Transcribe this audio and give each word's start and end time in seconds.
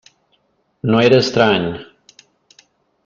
No 0.91 1.03
era 1.09 1.19
estrany. 1.25 1.69